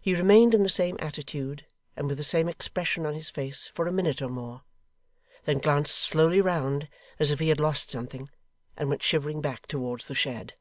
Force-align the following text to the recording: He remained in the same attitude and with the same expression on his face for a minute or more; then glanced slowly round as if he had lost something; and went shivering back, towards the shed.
He 0.00 0.14
remained 0.14 0.54
in 0.54 0.62
the 0.62 0.70
same 0.70 0.96
attitude 1.00 1.66
and 1.96 2.08
with 2.08 2.16
the 2.16 2.24
same 2.24 2.48
expression 2.48 3.04
on 3.04 3.12
his 3.12 3.28
face 3.28 3.68
for 3.74 3.86
a 3.86 3.92
minute 3.92 4.22
or 4.22 4.30
more; 4.30 4.62
then 5.44 5.58
glanced 5.58 5.98
slowly 5.98 6.40
round 6.40 6.88
as 7.18 7.30
if 7.30 7.38
he 7.38 7.50
had 7.50 7.60
lost 7.60 7.90
something; 7.90 8.30
and 8.74 8.88
went 8.88 9.02
shivering 9.02 9.42
back, 9.42 9.66
towards 9.66 10.08
the 10.08 10.14
shed. 10.14 10.54